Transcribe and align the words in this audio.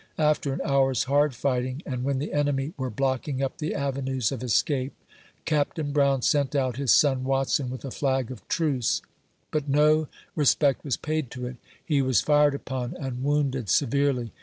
After 0.17 0.51
an 0.51 0.61
hour's 0.65 1.03
hard 1.03 1.35
fighting, 1.35 1.83
and 1.85 2.03
when 2.03 2.17
the 2.17 2.33
enemy 2.33 2.73
were 2.75 2.89
blocking 2.89 3.43
up 3.43 3.59
the 3.59 3.75
avenues 3.75 4.31
of 4.31 4.41
escape, 4.41 4.93
Capt. 5.45 5.93
Brown 5.93 6.23
sent 6.23 6.55
out 6.55 6.77
his 6.77 6.91
son 6.91 7.23
Watson 7.23 7.69
with 7.69 7.85
a 7.85 7.91
flag 7.91 8.31
of 8.31 8.47
truce, 8.47 9.03
but 9.51 9.69
no 9.69 10.07
respect 10.35 10.83
was 10.83 10.97
paid 10.97 11.29
to 11.29 11.45
it; 11.45 11.57
he 11.85 12.01
was 12.01 12.19
fired 12.19 12.55
upon, 12.55 12.95
and 12.99 13.23
wounded 13.23 13.69
severely. 13.69 14.31